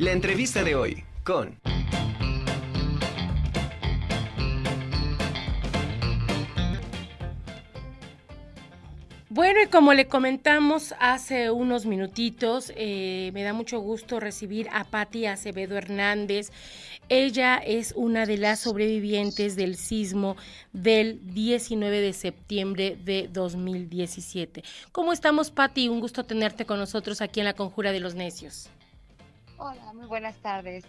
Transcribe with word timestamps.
La 0.00 0.12
entrevista 0.12 0.62
de 0.62 0.76
hoy 0.76 1.02
con... 1.24 1.58
Bueno, 9.28 9.60
y 9.60 9.66
como 9.66 9.94
le 9.94 10.06
comentamos 10.06 10.94
hace 11.00 11.50
unos 11.50 11.84
minutitos, 11.84 12.72
eh, 12.76 13.32
me 13.34 13.42
da 13.42 13.52
mucho 13.52 13.80
gusto 13.80 14.20
recibir 14.20 14.68
a 14.72 14.84
Patti 14.84 15.26
Acevedo 15.26 15.76
Hernández. 15.76 16.52
Ella 17.08 17.56
es 17.56 17.92
una 17.96 18.24
de 18.24 18.38
las 18.38 18.60
sobrevivientes 18.60 19.56
del 19.56 19.74
sismo 19.74 20.36
del 20.72 21.18
19 21.34 22.00
de 22.00 22.12
septiembre 22.12 22.96
de 23.04 23.28
2017. 23.32 24.62
¿Cómo 24.92 25.12
estamos, 25.12 25.50
Patti? 25.50 25.88
Un 25.88 25.98
gusto 25.98 26.22
tenerte 26.22 26.66
con 26.66 26.78
nosotros 26.78 27.20
aquí 27.20 27.40
en 27.40 27.46
la 27.46 27.54
Conjura 27.54 27.90
de 27.90 27.98
los 27.98 28.14
Necios. 28.14 28.70
Hola, 29.60 29.92
muy 29.92 30.06
buenas 30.06 30.36
tardes. 30.36 30.84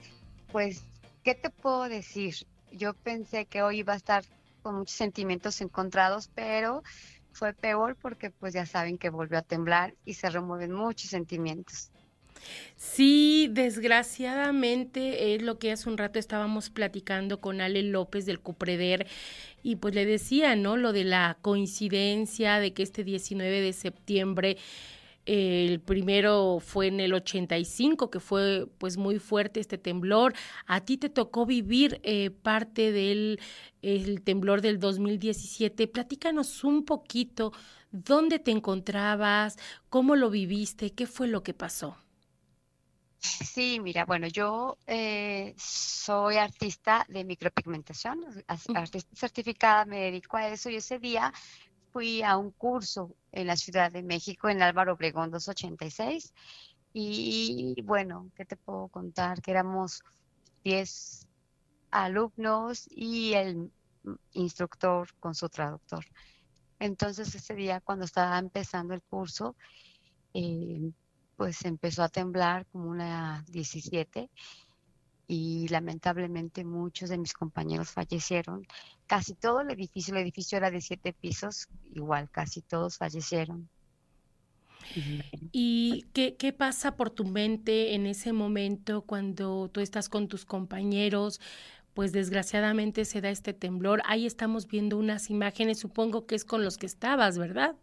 Pues, 0.52 0.84
¿qué 1.24 1.34
te 1.34 1.50
puedo 1.50 1.90
decir? 1.90 2.36
Yo 2.72 2.94
pensé 2.94 3.46
que 3.46 3.64
hoy 3.64 3.80
iba 3.80 3.94
a 3.94 3.96
estar 3.96 4.24
con 4.62 4.76
muchos 4.76 4.96
sentimientos 4.96 5.60
encontrados, 5.62 6.30
pero 6.36 6.84
fue 7.32 7.54
peor 7.54 7.96
porque 7.96 8.30
pues 8.30 8.54
ya 8.54 8.68
saben 8.68 9.00
que 9.00 9.10
volvió 9.10 9.40
a 9.40 9.42
temblar 9.42 9.96
y 10.06 10.14
se 10.14 10.30
remueven 10.30 10.72
muchos 10.72 11.10
sentimientos. 11.10 11.90
Sí, 12.76 13.50
desgraciadamente 13.52 15.34
es 15.34 15.42
lo 15.42 15.58
que 15.58 15.72
hace 15.72 15.90
un 15.90 15.98
rato 15.98 16.20
estábamos 16.20 16.70
platicando 16.70 17.42
con 17.42 17.62
Ale 17.62 17.82
López 17.82 18.28
del 18.28 18.40
Cupreder 18.40 19.08
y 19.64 19.78
pues 19.78 19.96
le 19.96 20.06
decía, 20.06 20.56
¿no? 20.56 20.78
Lo 20.78 20.94
de 20.94 21.06
la 21.06 21.40
coincidencia 21.42 22.60
de 22.60 22.74
que 22.74 22.84
este 22.84 23.04
19 23.04 23.62
de 23.62 23.74
septiembre 23.74 24.58
el 25.32 25.80
primero 25.80 26.58
fue 26.60 26.88
en 26.88 27.00
el 27.00 27.14
85, 27.14 28.10
que 28.10 28.20
fue 28.20 28.66
pues 28.80 28.98
muy 28.98 29.20
fuerte 29.20 29.60
este 29.60 29.78
temblor. 29.78 30.34
A 30.66 30.82
ti 30.82 30.98
te 30.98 31.08
tocó 31.08 31.46
vivir 31.46 32.00
eh, 32.02 32.32
parte 32.32 32.92
del 32.92 33.40
el 33.84 34.24
temblor 34.24 34.62
del 34.62 34.80
2017. 34.80 35.88
Platícanos 35.88 36.64
un 36.64 36.84
poquito 36.84 37.54
dónde 37.92 38.40
te 38.40 38.50
encontrabas, 38.50 39.58
cómo 39.90 40.16
lo 40.16 40.32
viviste, 40.32 40.94
qué 40.94 41.06
fue 41.06 41.28
lo 41.28 41.44
que 41.44 41.54
pasó. 41.54 41.96
Sí, 43.20 43.80
mira, 43.80 44.06
bueno, 44.06 44.26
yo 44.26 44.80
eh, 44.88 45.54
soy 45.60 46.38
artista 46.38 47.06
de 47.08 47.24
micropigmentación, 47.24 48.26
artista 48.48 49.16
certificada, 49.16 49.86
me 49.86 50.00
dedico 50.00 50.38
a 50.38 50.48
eso 50.48 50.72
y 50.72 50.78
ese 50.78 50.98
día 50.98 51.32
fui 51.92 52.22
a 52.24 52.38
un 52.38 52.52
curso 52.52 53.16
en 53.32 53.48
la 53.48 53.56
Ciudad 53.56 53.92
de 53.92 54.04
México, 54.04 54.50
en 54.50 54.62
Álvaro 54.62 54.94
Obregón 54.94 55.32
286. 55.32 56.34
Y 56.94 57.76
bueno, 57.84 58.30
¿qué 58.36 58.46
te 58.46 58.56
puedo 58.56 58.88
contar? 58.88 59.42
Que 59.42 59.52
éramos 59.52 60.02
10 60.64 61.28
alumnos 61.92 62.88
y 62.90 63.34
el 63.34 63.72
instructor 64.34 65.08
con 65.20 65.36
su 65.36 65.50
traductor. 65.50 66.06
Entonces 66.80 67.36
ese 67.36 67.56
día 67.56 67.82
cuando 67.82 68.06
estaba 68.06 68.38
empezando 68.40 68.94
el 68.94 69.02
curso, 69.02 69.56
eh, 70.34 70.92
pues 71.36 71.64
empezó 71.66 72.04
a 72.04 72.10
temblar 72.10 72.66
como 72.68 72.90
una 72.90 73.44
17 73.50 74.30
y 75.32 75.68
lamentablemente 75.68 76.66
muchos 76.66 77.12
de 77.12 77.20
mis 77.20 77.34
compañeros 77.34 77.92
fallecieron. 77.92 78.66
Casi 79.06 79.36
todo 79.36 79.62
el 79.62 79.70
edificio, 79.70 80.16
el 80.16 80.24
edificio 80.24 80.58
era 80.58 80.72
de 80.72 80.82
siete 80.82 81.14
pisos, 81.14 81.68
igual 81.94 82.32
casi 82.32 82.64
todos 82.64 82.98
fallecieron. 82.98 83.70
¿Y 85.52 86.08
qué, 86.14 86.36
qué 86.36 86.52
pasa 86.52 86.96
por 86.96 87.12
tu 87.12 87.26
mente 87.26 87.94
en 87.94 88.08
ese 88.08 88.34
momento 88.34 89.04
cuando 89.04 89.70
tú 89.70 89.82
estás 89.82 90.10
con 90.10 90.28
tus 90.28 90.46
compañeros? 90.46 91.40
Pues 91.94 92.12
desgraciadamente 92.12 93.06
se 93.06 93.22
da 93.22 93.30
este 93.30 93.54
temblor. 93.54 94.02
Ahí 94.06 94.26
estamos 94.26 94.68
viendo 94.68 94.98
unas 94.98 95.30
imágenes, 95.30 95.78
supongo 95.78 96.26
que 96.26 96.34
es 96.34 96.44
con 96.44 96.64
los 96.64 96.80
que 96.80 96.88
estabas, 96.88 97.38
¿verdad? 97.38 97.76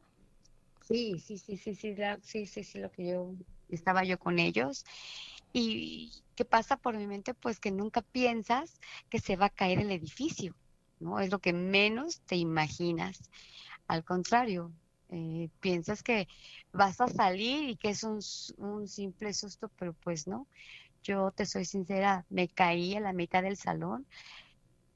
Sí, 0.83 1.21
sí, 1.21 1.39
sí, 1.39 1.57
sí, 1.57 1.77
sí, 1.77 1.95
sí, 2.23 2.47
sí, 2.47 2.65
sí, 2.65 2.79
lo 2.81 2.91
que 2.91 3.07
yo 3.07 3.35
estaba 3.69 4.03
yo 4.03 4.19
con 4.19 4.41
ellos. 4.41 4.85
Y 5.59 6.13
qué 6.35 6.45
pasa 6.45 6.77
por 6.77 6.99
mi 6.99 7.07
mente, 7.07 7.33
pues 7.33 7.61
que 7.61 7.71
nunca 7.71 8.03
piensas 8.03 8.79
que 9.09 9.19
se 9.21 9.37
va 9.37 9.47
a 9.47 9.51
caer 9.51 9.79
el 9.79 9.91
edificio, 9.91 10.55
¿no? 11.01 11.19
Es 11.19 11.31
lo 11.31 11.39
que 11.39 11.55
menos 11.55 12.21
te 12.27 12.37
imaginas. 12.37 13.31
Al 13.89 14.05
contrario, 14.05 14.71
eh, 15.09 15.49
piensas 15.61 16.03
que 16.03 16.29
vas 16.73 17.01
a 17.01 17.09
salir 17.09 17.71
y 17.71 17.77
que 17.77 17.89
es 17.89 18.03
un, 18.05 18.21
simple 18.87 19.33
susto, 19.33 19.71
pero 19.79 19.95
pues 19.95 20.27
no. 20.27 20.47
Yo 21.03 21.31
te 21.31 21.47
soy 21.47 21.65
sincera, 21.65 22.27
me 22.29 22.49
caí 22.49 22.95
a 22.95 23.01
la 23.01 23.15
mitad 23.15 23.43
del 23.43 23.57
salón. 23.57 24.07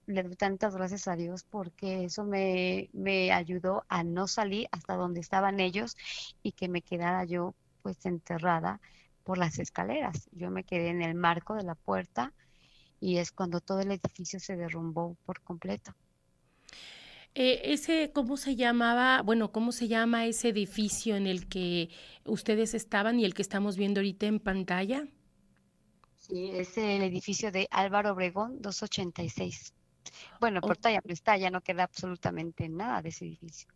Le 0.05 0.23
doy 0.23 0.37
tantas 0.37 0.77
gracias 0.77 1.09
a 1.09 1.17
Dios 1.17 1.43
porque 1.43 2.05
eso 2.05 2.25
me, 2.25 2.91
me 2.93 3.33
ayudó 3.33 3.85
a 3.89 4.05
no 4.05 4.27
salir 4.29 4.69
hasta 4.73 4.95
donde 4.95 5.21
estaban 5.21 5.59
ellos 5.59 5.97
y 6.43 6.53
que 6.53 6.69
me 6.69 6.83
quedara 6.83 7.25
yo 7.25 7.55
pues 7.83 8.05
enterrada 8.05 8.79
por 9.25 9.39
las 9.39 9.59
escaleras. 9.59 10.29
Yo 10.33 10.51
me 10.51 10.65
quedé 10.65 10.89
en 10.89 11.03
el 11.03 11.15
marco 11.15 11.55
de 11.55 11.63
la 11.63 11.75
puerta 11.75 12.33
y 13.01 13.17
es 13.17 13.33
cuando 13.33 13.61
todo 13.61 13.81
el 13.81 13.91
edificio 13.91 14.41
se 14.41 14.57
derrumbó 14.57 15.17
por 15.25 15.41
completo. 15.41 15.95
Eh, 17.35 17.73
ese, 17.73 18.11
¿cómo 18.13 18.37
se 18.37 18.57
llamaba? 18.57 19.23
Bueno, 19.23 19.53
¿cómo 19.53 19.71
se 19.71 19.87
llama 19.87 20.27
ese 20.27 20.49
edificio 20.49 21.17
en 21.17 21.27
el 21.27 21.49
que 21.49 21.91
ustedes 22.25 22.75
estaban 22.75 23.21
y 23.21 23.25
el 23.25 23.35
que 23.35 23.43
estamos 23.43 23.77
viendo 23.77 24.01
ahorita 24.01 24.27
en 24.27 24.41
pantalla? 24.41 25.07
Sí, 26.17 26.51
es 26.53 26.77
el 26.77 27.03
edificio 27.03 27.53
de 27.53 27.69
Álvaro 27.71 28.13
Obregón 28.13 28.61
286. 28.61 29.75
Bueno, 30.41 30.61
por 30.61 30.77
talla 30.77 31.01
está, 31.07 31.37
ya 31.37 31.51
no 31.51 31.61
queda 31.61 31.85
absolutamente 31.85 32.69
nada 32.69 33.01
de 33.01 33.11
ese 33.11 33.27
edificio. 33.27 33.69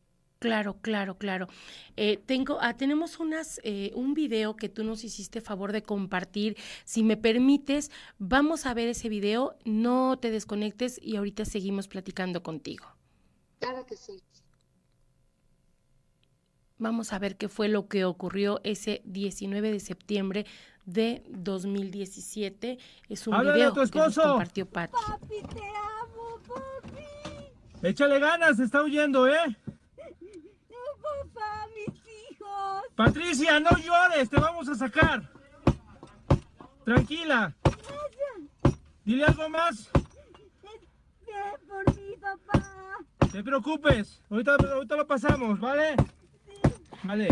Claro, 0.44 0.76
claro, 0.82 1.16
claro. 1.16 1.48
Eh, 1.96 2.18
tengo, 2.18 2.58
ah, 2.60 2.76
tenemos 2.76 3.18
unas, 3.18 3.62
eh, 3.64 3.92
un 3.94 4.12
video 4.12 4.56
que 4.56 4.68
tú 4.68 4.84
nos 4.84 5.02
hiciste 5.02 5.40
favor 5.40 5.72
de 5.72 5.82
compartir. 5.82 6.58
Si 6.84 7.02
me 7.02 7.16
permites, 7.16 7.90
vamos 8.18 8.66
a 8.66 8.74
ver 8.74 8.88
ese 8.88 9.08
video. 9.08 9.56
No 9.64 10.18
te 10.18 10.30
desconectes 10.30 11.00
y 11.02 11.16
ahorita 11.16 11.46
seguimos 11.46 11.88
platicando 11.88 12.42
contigo. 12.42 12.84
Claro 13.58 13.86
que 13.86 13.96
sí. 13.96 14.22
Vamos 16.76 17.14
a 17.14 17.18
ver 17.18 17.38
qué 17.38 17.48
fue 17.48 17.68
lo 17.68 17.88
que 17.88 18.04
ocurrió 18.04 18.60
ese 18.64 19.00
19 19.06 19.72
de 19.72 19.80
septiembre 19.80 20.44
de 20.84 21.22
2017. 21.30 22.76
Es 23.08 23.26
un 23.26 23.40
video 23.40 23.72
que 23.72 23.80
nos 23.80 24.14
compartió 24.14 24.66
Pati. 24.66 24.92
Papi, 24.92 25.40
te 25.54 25.62
amo, 26.02 26.38
papi. 26.46 27.88
Échale 27.88 28.18
ganas, 28.18 28.60
está 28.60 28.82
huyendo, 28.82 29.26
¿eh? 29.26 29.56
papá, 31.04 31.68
mis 31.74 31.96
hijos. 32.30 32.83
Patricia, 32.96 33.58
no 33.58 33.70
llores, 33.78 34.30
te 34.30 34.38
vamos 34.38 34.68
a 34.68 34.74
sacar. 34.74 35.28
Tranquila. 36.84 37.54
Dile 39.04 39.24
algo 39.24 39.48
más. 39.48 39.90
Ven 40.62 41.68
por 41.68 41.96
mí, 41.96 42.14
papá. 42.20 42.98
No 43.20 43.28
te 43.28 43.42
preocupes, 43.42 44.22
ahorita, 44.30 44.54
ahorita 44.54 44.96
lo 44.96 45.06
pasamos, 45.06 45.58
¿vale? 45.58 45.96
Sí. 46.46 46.70
Vale. 47.02 47.28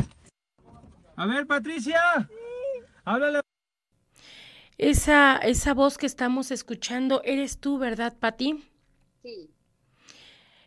A 1.17 1.27
ver, 1.27 1.47
Patricia. 1.47 2.01
Sí. 2.29 2.85
Háblale. 3.05 3.41
Esa, 4.79 5.37
esa 5.37 5.75
voz 5.75 5.97
que 5.97 6.07
estamos 6.07 6.51
escuchando, 6.51 7.23
eres 7.25 7.61
tú, 7.61 7.79
¿verdad, 7.79 8.19
Pati? 8.19 8.65
Sí. 9.23 9.49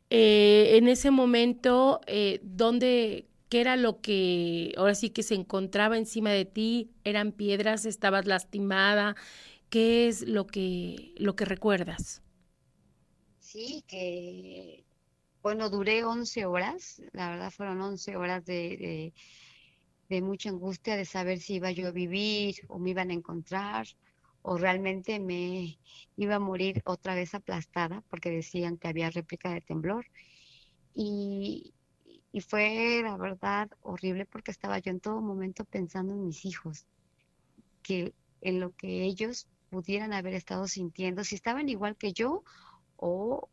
Eh, 0.09 0.77
en 0.77 0.87
ese 0.87 1.11
momento, 1.11 1.99
eh, 2.07 2.39
¿dónde, 2.43 3.27
qué 3.55 3.61
era 3.61 3.77
lo 3.77 4.01
que 4.01 4.73
ahora 4.75 4.95
sí 4.95 5.11
que 5.11 5.23
se 5.23 5.33
encontraba 5.33 5.97
encima 5.97 6.29
de 6.29 6.43
ti? 6.43 6.91
¿Eran 7.05 7.31
piedras? 7.31 7.85
¿Estabas 7.85 8.25
lastimada? 8.25 9.15
¿Qué 9.69 10.09
es 10.09 10.27
lo 10.27 10.45
que, 10.45 11.13
lo 11.15 11.37
que 11.37 11.45
recuerdas? 11.45 12.21
Sí, 13.39 13.81
que, 13.87 14.83
bueno, 15.41 15.69
duré 15.69 16.03
11 16.03 16.45
horas, 16.45 17.01
la 17.13 17.29
verdad 17.29 17.49
fueron 17.49 17.79
11 17.79 18.17
horas 18.17 18.43
de, 18.43 19.13
de, 20.09 20.21
mucha 20.21 20.49
angustia 20.49 20.97
de 20.97 21.05
saber 21.05 21.39
si 21.39 21.53
iba 21.53 21.71
yo 21.71 21.87
a 21.87 21.91
vivir 21.91 22.55
o 22.67 22.77
me 22.77 22.89
iban 22.89 23.09
a 23.09 23.13
encontrar 23.13 23.87
o 24.41 24.57
realmente 24.57 25.17
me 25.21 25.79
iba 26.17 26.35
a 26.35 26.39
morir 26.39 26.81
otra 26.83 27.15
vez 27.15 27.33
aplastada 27.33 28.03
porque 28.09 28.31
decían 28.31 28.75
que 28.77 28.89
había 28.89 29.09
réplica 29.11 29.53
de 29.53 29.61
temblor. 29.61 30.05
Y, 30.93 31.74
y 32.35 32.41
fue, 32.41 32.99
la 33.01 33.15
verdad, 33.15 33.69
horrible 33.81 34.25
porque 34.25 34.51
estaba 34.51 34.77
yo 34.79 34.91
en 34.91 34.99
todo 34.99 35.21
momento 35.21 35.63
pensando 35.63 36.11
en 36.11 36.25
mis 36.25 36.43
hijos, 36.43 36.85
que 37.81 38.13
en 38.41 38.59
lo 38.59 38.75
que 38.75 39.03
ellos 39.03 39.47
pudieran 39.69 40.11
haber 40.11 40.33
estado 40.33 40.67
sintiendo, 40.67 41.23
si 41.23 41.35
estaban 41.35 41.69
igual 41.69 41.95
que 41.95 42.11
yo 42.11 42.43
o, 42.97 43.47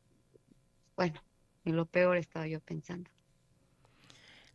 bueno, 0.96 1.22
en 1.64 1.76
lo 1.76 1.86
peor 1.86 2.16
estaba 2.16 2.48
yo 2.48 2.58
pensando. 2.58 3.08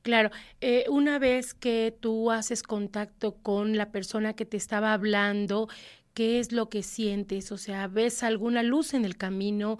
Claro, 0.02 0.30
eh, 0.60 0.84
una 0.90 1.20
vez 1.20 1.54
que 1.54 1.96
tú 1.98 2.30
haces 2.30 2.64
contacto 2.64 3.36
con 3.36 3.78
la 3.78 3.94
persona 3.94 4.34
que 4.34 4.44
te 4.44 4.58
estaba 4.58 4.92
hablando, 4.92 5.70
¿qué 6.14 6.40
es 6.40 6.52
lo 6.52 6.68
que 6.68 6.84
sientes? 6.84 7.54
O 7.54 7.58
sea, 7.58 7.88
¿ves 7.88 8.24
alguna 8.24 8.62
luz 8.62 8.94
en 8.94 9.06
el 9.06 9.16
camino 9.16 9.80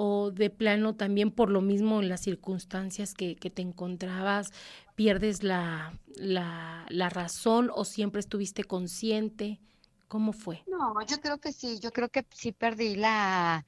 o 0.00 0.30
de 0.30 0.48
plano 0.48 0.94
también 0.94 1.32
por 1.32 1.50
lo 1.50 1.60
mismo 1.60 2.00
en 2.00 2.08
las 2.08 2.20
circunstancias 2.20 3.14
que, 3.14 3.34
que 3.34 3.50
te 3.50 3.62
encontrabas, 3.62 4.52
pierdes 4.94 5.42
la, 5.42 5.92
la, 6.14 6.86
la 6.88 7.08
razón 7.08 7.68
o 7.74 7.84
siempre 7.84 8.20
estuviste 8.20 8.62
consciente? 8.62 9.58
¿Cómo 10.06 10.32
fue? 10.32 10.62
No, 10.68 10.94
yo 11.04 11.20
creo 11.20 11.38
que 11.38 11.52
sí, 11.52 11.80
yo 11.80 11.90
creo 11.90 12.08
que 12.10 12.24
sí 12.30 12.52
perdí 12.52 12.94
la, 12.94 13.66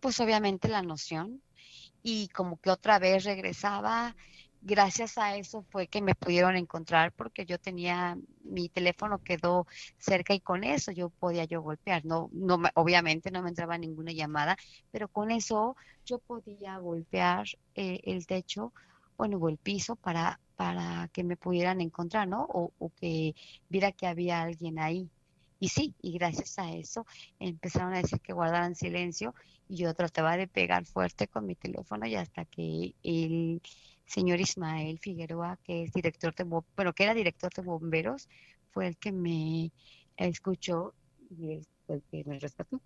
pues 0.00 0.18
obviamente 0.18 0.66
la 0.66 0.82
noción 0.82 1.40
y 2.02 2.26
como 2.30 2.56
que 2.56 2.70
otra 2.70 2.98
vez 2.98 3.22
regresaba. 3.22 4.16
Gracias 4.60 5.16
a 5.18 5.36
eso 5.36 5.62
fue 5.70 5.86
que 5.88 6.02
me 6.02 6.14
pudieron 6.16 6.56
encontrar 6.56 7.12
porque 7.12 7.46
yo 7.46 7.58
tenía, 7.58 8.16
mi 8.42 8.68
teléfono 8.68 9.20
quedó 9.22 9.66
cerca 9.98 10.34
y 10.34 10.40
con 10.40 10.64
eso 10.64 10.90
yo 10.92 11.10
podía 11.10 11.44
yo 11.44 11.62
golpear. 11.62 12.04
No, 12.04 12.28
no, 12.32 12.58
me- 12.58 12.70
obviamente 12.74 13.30
no 13.30 13.42
me 13.42 13.50
entraba 13.50 13.78
ninguna 13.78 14.12
llamada, 14.12 14.56
pero 14.90 15.08
con 15.08 15.30
eso 15.30 15.76
yo 16.04 16.18
podía 16.18 16.76
golpear 16.78 17.46
eh, 17.76 18.00
el 18.04 18.26
techo, 18.26 18.72
bueno, 19.16 19.38
o 19.38 19.48
el 19.48 19.58
piso 19.58 19.94
para, 19.96 20.40
para 20.56 21.08
que 21.12 21.22
me 21.24 21.36
pudieran 21.36 21.80
encontrar, 21.80 22.26
¿no? 22.28 22.44
O, 22.44 22.72
o 22.78 22.90
que 22.96 23.34
viera 23.68 23.92
que 23.92 24.06
había 24.08 24.42
alguien 24.42 24.78
ahí. 24.80 25.08
Y 25.60 25.68
sí, 25.70 25.94
y 26.00 26.12
gracias 26.18 26.58
a 26.58 26.72
eso 26.72 27.04
empezaron 27.38 27.92
a 27.94 27.98
decir 27.98 28.20
que 28.20 28.32
guardaran 28.32 28.74
silencio 28.76 29.34
y 29.68 29.76
yo 29.78 29.92
trataba 29.94 30.36
de 30.36 30.46
pegar 30.48 30.84
fuerte 30.86 31.26
con 31.28 31.46
mi 31.46 31.56
teléfono 31.56 32.06
y 32.06 32.14
hasta 32.16 32.44
que 32.44 32.94
el 33.02 33.60
señor 34.08 34.40
Ismael 34.40 34.98
Figueroa, 34.98 35.58
que 35.62 35.84
es 35.84 35.92
director 35.92 36.34
de, 36.34 36.44
bueno, 36.44 36.92
que 36.94 37.04
era 37.04 37.14
director 37.14 37.52
de 37.52 37.62
bomberos, 37.62 38.28
fue 38.72 38.88
el 38.88 38.96
que 38.96 39.12
me 39.12 39.70
escuchó 40.16 40.94
y 41.30 41.60
fue 41.86 41.96
el 41.96 42.02
que 42.10 42.24
me 42.24 42.38
rescató. 42.38 42.80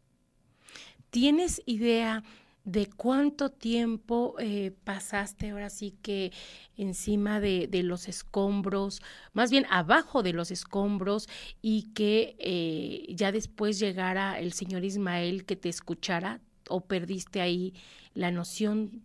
¿Tienes 1.10 1.62
idea 1.64 2.22
de 2.64 2.86
cuánto 2.86 3.50
tiempo 3.50 4.36
eh, 4.38 4.72
pasaste 4.84 5.50
ahora 5.50 5.70
sí 5.70 5.96
que 6.02 6.32
encima 6.76 7.40
de, 7.40 7.66
de 7.68 7.82
los 7.82 8.08
escombros, 8.08 9.02
más 9.32 9.50
bien 9.50 9.66
abajo 9.70 10.22
de 10.22 10.32
los 10.32 10.50
escombros 10.50 11.28
y 11.60 11.92
que 11.92 12.36
eh, 12.38 13.14
ya 13.14 13.32
después 13.32 13.78
llegara 13.78 14.38
el 14.38 14.52
señor 14.52 14.84
Ismael 14.84 15.44
que 15.44 15.56
te 15.56 15.68
escuchara 15.68 16.40
o 16.68 16.82
perdiste 16.82 17.40
ahí 17.40 17.74
la 18.14 18.30
noción? 18.30 19.02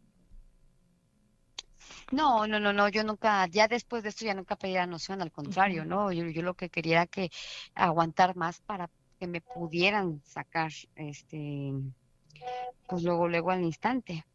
No, 2.12 2.48
no, 2.48 2.60
no, 2.60 2.72
no, 2.72 2.88
yo 2.88 3.04
nunca, 3.04 3.48
ya 3.48 3.68
después 3.68 4.02
de 4.04 4.10
esto 4.10 4.26
ya 4.26 4.34
nunca 4.34 4.56
pedí 4.56 4.74
la 4.74 4.88
noción, 4.88 5.22
al 5.22 5.32
contrario. 5.32 5.84
¿no? 5.86 6.12
Yo, 6.12 6.26
yo 6.28 6.42
lo 6.42 6.54
que 6.54 6.70
quería 6.70 6.98
era 6.98 7.08
que 7.08 7.30
aguantar 7.76 8.36
más 8.36 8.62
para 8.62 8.90
que 9.20 9.28
me 9.28 9.42
pudieran 9.42 10.22
sacar, 10.24 10.72
este, 10.96 11.74
pues 12.88 13.04
luego, 13.04 13.28
luego 13.28 13.52
al 13.52 13.64
instante. 13.64 14.26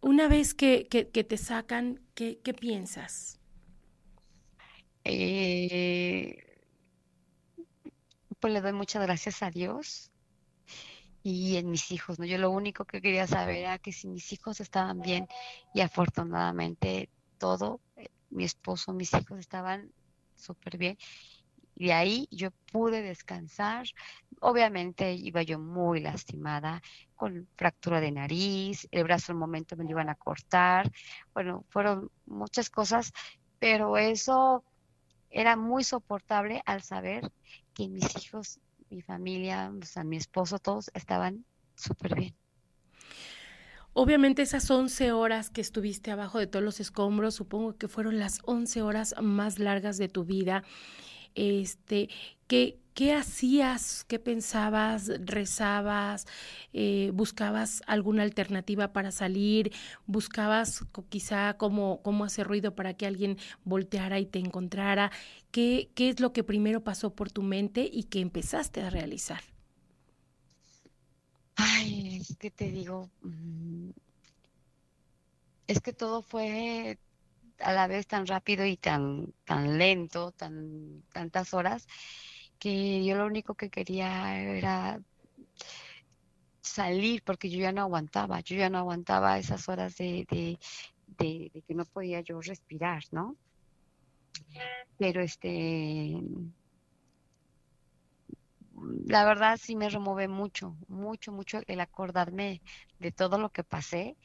Una 0.00 0.26
vez 0.26 0.52
que, 0.54 0.88
que, 0.88 1.10
que 1.10 1.22
te 1.22 1.36
sacan, 1.36 2.00
¿qué, 2.14 2.40
qué 2.42 2.54
piensas? 2.54 3.38
Eh, 5.04 6.36
pues 8.40 8.52
le 8.52 8.60
doy 8.60 8.72
muchas 8.72 9.02
gracias 9.02 9.42
a 9.42 9.50
Dios 9.50 10.11
y 11.22 11.56
en 11.56 11.70
mis 11.70 11.90
hijos, 11.92 12.18
¿no? 12.18 12.24
Yo 12.24 12.38
lo 12.38 12.50
único 12.50 12.84
que 12.84 13.00
quería 13.00 13.26
saber 13.26 13.56
era 13.56 13.78
que 13.78 13.92
si 13.92 14.08
mis 14.08 14.32
hijos 14.32 14.60
estaban 14.60 15.00
bien 15.00 15.28
y 15.72 15.80
afortunadamente 15.80 17.08
todo, 17.38 17.80
eh, 17.96 18.08
mi 18.30 18.44
esposo, 18.44 18.92
mis 18.92 19.12
hijos 19.14 19.38
estaban 19.38 19.92
súper 20.36 20.78
bien. 20.78 20.98
Y 21.76 21.86
de 21.86 21.92
ahí 21.92 22.28
yo 22.30 22.50
pude 22.70 23.02
descansar. 23.02 23.86
Obviamente 24.40 25.14
iba 25.14 25.42
yo 25.42 25.58
muy 25.58 26.00
lastimada, 26.00 26.82
con 27.14 27.48
fractura 27.56 28.00
de 28.00 28.10
nariz, 28.10 28.88
el 28.90 29.04
brazo 29.04 29.32
al 29.32 29.38
momento 29.38 29.76
me 29.76 29.84
lo 29.84 29.90
iban 29.90 30.08
a 30.08 30.16
cortar. 30.16 30.90
Bueno, 31.32 31.64
fueron 31.68 32.10
muchas 32.26 32.68
cosas, 32.68 33.12
pero 33.58 33.96
eso 33.96 34.64
era 35.30 35.56
muy 35.56 35.84
soportable 35.84 36.62
al 36.66 36.82
saber 36.82 37.30
que 37.74 37.88
mis 37.88 38.04
hijos, 38.16 38.60
mi 38.92 39.02
familia, 39.02 39.72
o 39.80 39.84
sea, 39.84 40.04
mi 40.04 40.16
esposo, 40.16 40.58
todos 40.58 40.90
estaban 40.94 41.44
súper 41.74 42.14
bien. 42.14 42.34
Obviamente 43.94 44.42
esas 44.42 44.70
11 44.70 45.12
horas 45.12 45.50
que 45.50 45.60
estuviste 45.60 46.10
abajo 46.10 46.38
de 46.38 46.46
todos 46.46 46.64
los 46.64 46.80
escombros, 46.80 47.34
supongo 47.34 47.76
que 47.76 47.88
fueron 47.88 48.18
las 48.18 48.40
11 48.44 48.82
horas 48.82 49.14
más 49.20 49.58
largas 49.58 49.98
de 49.98 50.08
tu 50.08 50.24
vida. 50.24 50.64
Este, 51.34 52.08
¿qué, 52.46 52.78
qué 52.94 53.14
hacías? 53.14 54.04
¿Qué 54.04 54.18
pensabas? 54.18 55.10
¿Rezabas? 55.20 56.26
Eh, 56.72 57.10
¿buscabas 57.14 57.82
alguna 57.86 58.22
alternativa 58.22 58.92
para 58.92 59.10
salir? 59.12 59.72
¿Buscabas 60.06 60.84
quizá 61.08 61.56
cómo, 61.56 62.00
hacer 62.24 62.46
ruido 62.46 62.74
para 62.74 62.94
que 62.94 63.06
alguien 63.06 63.38
volteara 63.64 64.18
y 64.20 64.26
te 64.26 64.38
encontrara? 64.38 65.10
¿Qué, 65.50 65.90
qué 65.94 66.08
es 66.10 66.20
lo 66.20 66.32
que 66.32 66.44
primero 66.44 66.82
pasó 66.84 67.14
por 67.14 67.30
tu 67.30 67.42
mente 67.42 67.88
y 67.90 68.04
que 68.04 68.20
empezaste 68.20 68.82
a 68.82 68.90
realizar? 68.90 69.42
Ay, 71.56 72.18
es 72.20 72.36
que 72.36 72.50
te 72.50 72.70
digo, 72.70 73.10
mm, 73.22 73.90
es 75.66 75.80
que 75.80 75.92
todo 75.92 76.22
fue 76.22 76.98
a 77.58 77.72
la 77.72 77.86
vez 77.86 78.06
tan 78.06 78.26
rápido 78.26 78.64
y 78.66 78.76
tan, 78.76 79.32
tan 79.44 79.78
lento, 79.78 80.32
tan, 80.32 81.02
tantas 81.12 81.54
horas, 81.54 81.86
que 82.62 83.04
yo 83.04 83.16
lo 83.16 83.26
único 83.26 83.56
que 83.56 83.70
quería 83.70 84.38
era 84.40 85.00
salir 86.60 87.20
porque 87.24 87.50
yo 87.50 87.58
ya 87.58 87.72
no 87.72 87.82
aguantaba, 87.82 88.38
yo 88.38 88.54
ya 88.54 88.70
no 88.70 88.78
aguantaba 88.78 89.36
esas 89.36 89.68
horas 89.68 89.96
de, 89.96 90.24
de, 90.30 90.60
de, 91.18 91.62
que 91.66 91.74
no 91.74 91.84
podía 91.84 92.20
yo 92.20 92.40
respirar, 92.40 93.02
¿no? 93.10 93.36
Pero 94.96 95.22
este, 95.22 96.22
la 99.06 99.24
verdad 99.24 99.58
sí 99.60 99.74
me 99.74 99.90
remueve 99.90 100.28
mucho, 100.28 100.76
mucho, 100.86 101.32
mucho 101.32 101.62
el 101.66 101.80
acordarme 101.80 102.62
de 103.00 103.10
todo 103.10 103.38
lo 103.38 103.50
que 103.50 103.64
pasé, 103.64 104.16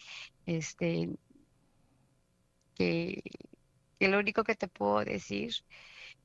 este, 0.46 1.10
que 2.76 3.24
lo 4.00 4.20
único 4.20 4.44
que 4.44 4.54
te 4.54 4.68
puedo 4.68 5.04
decir 5.04 5.56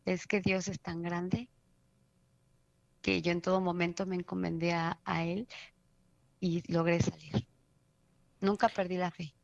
es 0.05 0.26
que 0.26 0.43
Dios 0.43 0.69
es 0.69 0.79
tan 0.79 1.00
grande 1.00 1.49
que 3.02 3.20
yo 3.20 3.32
en 3.32 3.43
todo 3.43 3.60
momento 3.60 4.06
me 4.06 4.17
encomendé 4.17 4.72
a, 4.72 4.98
a 5.05 5.24
Él 5.24 5.48
y 6.41 6.62
logré 6.72 7.00
salir. 7.00 7.46
Nunca 8.41 8.69
perdí 8.69 8.96
la 8.96 9.10
fe. 9.10 9.34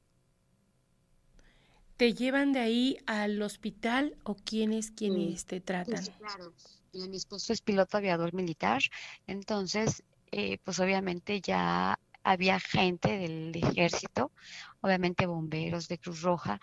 ¿Te 1.96 2.14
llevan 2.14 2.52
de 2.52 2.60
ahí 2.60 2.96
al 3.06 3.42
hospital 3.42 4.16
o 4.22 4.36
quiénes 4.36 4.92
quienes 4.92 5.46
te 5.46 5.60
tratan? 5.60 6.04
Sí, 6.04 6.12
claro. 6.12 6.52
Y 6.92 7.08
mi 7.08 7.16
esposo 7.16 7.52
es 7.52 7.60
piloto 7.60 7.96
aviador 7.96 8.32
militar, 8.32 8.80
entonces, 9.26 10.02
eh, 10.30 10.58
pues 10.64 10.80
obviamente 10.80 11.40
ya 11.40 11.98
había 12.22 12.60
gente 12.60 13.18
del 13.18 13.54
ejército, 13.54 14.32
obviamente 14.80 15.26
bomberos 15.26 15.88
de 15.88 15.98
Cruz 15.98 16.22
Roja, 16.22 16.60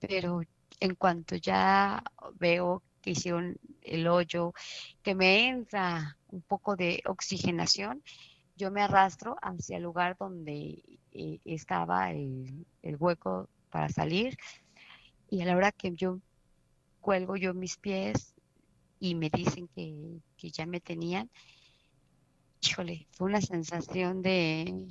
pero 0.00 0.42
en 0.80 0.94
cuanto 0.94 1.36
ya 1.36 2.02
veo 2.34 2.82
que 3.00 3.10
hicieron 3.10 3.56
el 3.86 4.06
hoyo, 4.08 4.52
que 5.02 5.14
me 5.14 5.48
entra 5.48 6.16
un 6.28 6.42
poco 6.42 6.76
de 6.76 7.02
oxigenación, 7.06 8.02
yo 8.56 8.70
me 8.70 8.82
arrastro 8.82 9.36
hacia 9.42 9.76
el 9.76 9.82
lugar 9.82 10.16
donde 10.18 10.82
eh, 11.12 11.40
estaba 11.44 12.10
el, 12.10 12.66
el 12.82 12.96
hueco 12.96 13.48
para 13.70 13.88
salir 13.88 14.36
y 15.28 15.42
a 15.42 15.46
la 15.46 15.56
hora 15.56 15.72
que 15.72 15.92
yo 15.94 16.20
cuelgo 17.00 17.36
yo 17.36 17.54
mis 17.54 17.76
pies 17.76 18.34
y 18.98 19.14
me 19.14 19.30
dicen 19.30 19.68
que, 19.68 20.20
que 20.36 20.50
ya 20.50 20.66
me 20.66 20.80
tenían, 20.80 21.30
híjole, 22.62 23.06
fue 23.12 23.28
una 23.28 23.40
sensación 23.40 24.22
de, 24.22 24.88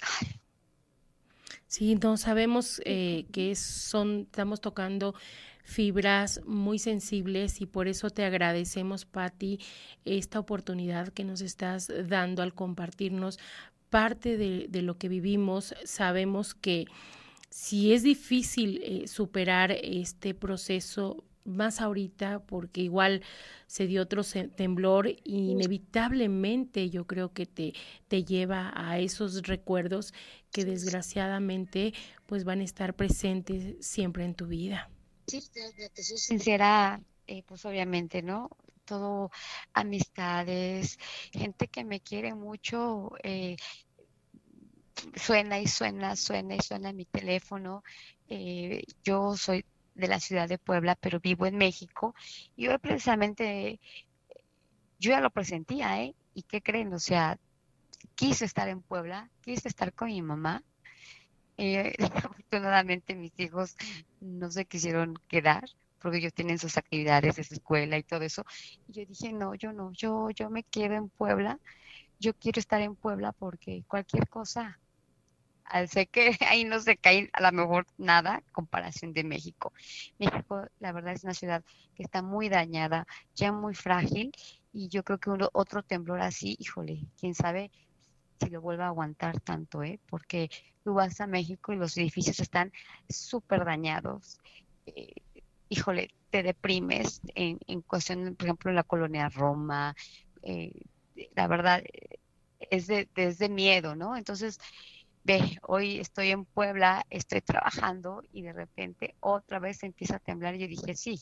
ay, 0.00 0.40
Sí, 1.74 1.96
no 1.96 2.16
sabemos 2.16 2.80
eh, 2.84 3.26
que 3.32 3.56
son, 3.56 4.28
estamos 4.30 4.60
tocando 4.60 5.12
fibras 5.64 6.40
muy 6.46 6.78
sensibles 6.78 7.60
y 7.60 7.66
por 7.66 7.88
eso 7.88 8.10
te 8.10 8.24
agradecemos, 8.24 9.04
Patti, 9.04 9.58
esta 10.04 10.38
oportunidad 10.38 11.08
que 11.08 11.24
nos 11.24 11.40
estás 11.40 11.90
dando 12.06 12.42
al 12.42 12.54
compartirnos 12.54 13.40
parte 13.90 14.36
de, 14.36 14.66
de 14.68 14.82
lo 14.82 14.98
que 14.98 15.08
vivimos. 15.08 15.74
Sabemos 15.84 16.54
que 16.54 16.84
si 17.50 17.92
es 17.92 18.02
difícil 18.02 18.80
eh, 18.84 19.08
superar 19.08 19.72
este 19.72 20.34
proceso, 20.34 21.24
más 21.44 21.80
ahorita, 21.80 22.40
porque 22.40 22.80
igual 22.80 23.22
se 23.66 23.86
dio 23.86 24.02
otro 24.02 24.22
temblor, 24.56 25.08
inevitablemente 25.24 26.90
yo 26.90 27.06
creo 27.06 27.32
que 27.32 27.46
te, 27.46 27.74
te 28.08 28.24
lleva 28.24 28.72
a 28.74 28.98
esos 28.98 29.42
recuerdos 29.42 30.14
que 30.52 30.64
desgraciadamente 30.64 31.92
pues 32.26 32.44
van 32.44 32.60
a 32.60 32.64
estar 32.64 32.94
presentes 32.94 33.76
siempre 33.86 34.24
en 34.24 34.34
tu 34.34 34.46
vida. 34.46 34.90
Sí, 35.26 35.42
te, 35.52 36.02
sincera, 36.02 37.00
eh, 37.26 37.42
pues 37.46 37.64
obviamente, 37.64 38.22
¿no? 38.22 38.50
todo 38.84 39.30
amistades, 39.72 40.98
gente 41.32 41.68
que 41.68 41.84
me 41.84 42.00
quiere 42.00 42.34
mucho. 42.34 43.12
Eh, 43.22 43.56
suena 45.16 45.58
y 45.58 45.66
suena, 45.66 46.16
suena 46.16 46.54
y 46.56 46.60
suena 46.60 46.92
mi 46.92 47.04
teléfono. 47.04 47.82
Eh, 48.28 48.84
yo 49.02 49.36
soy 49.36 49.64
de 49.94 50.08
la 50.08 50.20
ciudad 50.20 50.48
de 50.48 50.58
Puebla, 50.58 50.96
pero 50.96 51.20
vivo 51.20 51.46
en 51.46 51.56
México. 51.56 52.14
Y 52.56 52.68
hoy 52.68 52.78
precisamente, 52.78 53.80
yo 54.98 55.10
ya 55.10 55.20
lo 55.20 55.30
presentía, 55.30 56.02
¿eh? 56.02 56.14
¿Y 56.34 56.42
qué 56.42 56.62
creen? 56.62 56.92
O 56.92 56.98
sea, 56.98 57.38
quise 58.14 58.44
estar 58.44 58.68
en 58.68 58.82
Puebla, 58.82 59.30
quise 59.40 59.68
estar 59.68 59.92
con 59.92 60.08
mi 60.08 60.22
mamá. 60.22 60.62
Eh, 61.56 61.94
afortunadamente 62.32 63.14
mis 63.14 63.32
hijos 63.38 63.76
no 64.20 64.50
se 64.50 64.64
quisieron 64.64 65.14
quedar 65.28 65.64
porque 66.00 66.18
ellos 66.18 66.34
tienen 66.34 66.58
sus 66.58 66.76
actividades 66.76 67.36
de 67.36 67.44
su 67.44 67.54
escuela 67.54 67.96
y 67.96 68.02
todo 68.02 68.22
eso. 68.22 68.44
Y 68.88 68.92
yo 68.92 69.06
dije, 69.06 69.32
no, 69.32 69.54
yo 69.54 69.72
no, 69.72 69.90
yo, 69.92 70.28
yo 70.30 70.50
me 70.50 70.62
quedo 70.64 70.94
en 70.94 71.08
Puebla, 71.08 71.58
yo 72.18 72.34
quiero 72.34 72.60
estar 72.60 72.82
en 72.82 72.94
Puebla 72.94 73.32
porque 73.32 73.84
cualquier 73.88 74.28
cosa, 74.28 74.78
sé 75.88 76.06
que 76.06 76.36
ahí 76.48 76.64
no 76.64 76.80
se 76.80 76.96
cae 76.96 77.30
a 77.32 77.40
lo 77.42 77.52
mejor 77.52 77.86
nada 77.96 78.42
comparación 78.52 79.12
de 79.12 79.24
México. 79.24 79.72
México, 80.18 80.66
la 80.78 80.92
verdad, 80.92 81.14
es 81.14 81.24
una 81.24 81.34
ciudad 81.34 81.64
que 81.94 82.02
está 82.02 82.22
muy 82.22 82.48
dañada, 82.48 83.06
ya 83.34 83.52
muy 83.52 83.74
frágil, 83.74 84.32
y 84.72 84.88
yo 84.88 85.04
creo 85.04 85.18
que 85.18 85.30
uno, 85.30 85.48
otro 85.52 85.82
temblor 85.82 86.20
así, 86.20 86.56
híjole, 86.58 87.06
quién 87.18 87.34
sabe 87.34 87.70
si 88.44 88.50
lo 88.50 88.60
vuelva 88.60 88.84
a 88.84 88.88
aguantar 88.88 89.40
tanto, 89.40 89.82
¿eh? 89.82 89.98
Porque 90.08 90.50
tú 90.82 90.94
vas 90.94 91.20
a 91.20 91.26
México 91.26 91.72
y 91.72 91.76
los 91.76 91.96
edificios 91.96 92.40
están 92.40 92.72
súper 93.08 93.64
dañados. 93.64 94.38
Eh, 94.86 95.14
híjole, 95.68 96.10
te 96.30 96.42
deprimes 96.42 97.20
en, 97.34 97.58
en, 97.66 97.82
cuestión, 97.82 98.36
por 98.36 98.46
ejemplo, 98.46 98.70
en 98.70 98.76
la 98.76 98.82
colonia 98.82 99.28
Roma. 99.28 99.94
Eh, 100.42 100.72
la 101.34 101.46
verdad, 101.46 101.82
es 102.70 102.86
de, 102.86 103.08
es 103.16 103.38
de 103.38 103.48
miedo, 103.48 103.94
¿no? 103.94 104.16
Entonces, 104.16 104.58
ve, 105.22 105.58
hoy 105.62 105.98
estoy 105.98 106.30
en 106.30 106.44
Puebla, 106.44 107.06
estoy 107.10 107.40
trabajando 107.40 108.22
y 108.32 108.42
de 108.42 108.52
repente 108.52 109.14
otra 109.20 109.58
vez 109.58 109.82
empieza 109.82 110.16
a 110.16 110.20
temblar 110.20 110.54
y 110.54 110.60
yo 110.60 110.68
dije, 110.68 110.94
sí, 110.94 111.20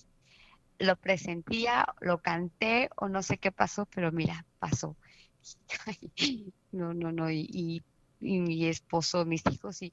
lo 0.79 0.97
presentía, 0.97 1.87
lo 2.00 2.19
canté 2.19 2.91
o 2.97 3.09
no 3.09 3.23
sé 3.23 3.38
qué 3.38 3.52
pasó, 3.52 3.87
pero 3.87 4.11
mira, 4.12 4.45
pasó. 4.59 4.97
No, 6.72 6.94
no, 6.94 7.12
no, 7.12 7.30
y, 7.30 7.82
mi 8.20 8.66
esposo, 8.66 9.25
mis 9.25 9.42
hijos, 9.50 9.82
y 9.82 9.92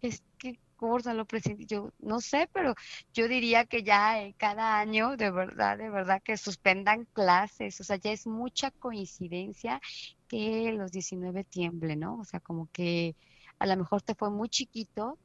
es 0.00 0.22
que 0.38 0.60
gorda 0.78 1.12
lo 1.12 1.26
presenté, 1.26 1.66
yo 1.66 1.92
no 1.98 2.20
sé, 2.20 2.48
pero 2.52 2.74
yo 3.12 3.28
diría 3.28 3.66
que 3.66 3.82
ya 3.82 4.22
eh, 4.22 4.34
cada 4.38 4.78
año, 4.78 5.16
de 5.16 5.30
verdad, 5.30 5.76
de 5.76 5.90
verdad, 5.90 6.22
que 6.22 6.36
suspendan 6.36 7.04
clases, 7.12 7.80
o 7.80 7.84
sea, 7.84 7.96
ya 7.96 8.12
es 8.12 8.26
mucha 8.26 8.70
coincidencia 8.70 9.80
que 10.28 10.72
los 10.72 10.92
19 10.92 11.44
tiemble, 11.44 11.96
¿no? 11.96 12.18
O 12.18 12.24
sea, 12.24 12.40
como 12.40 12.68
que 12.72 13.16
a 13.58 13.66
lo 13.66 13.76
mejor 13.76 14.02
te 14.02 14.14
fue 14.14 14.30
muy 14.30 14.48
chiquito, 14.48 15.18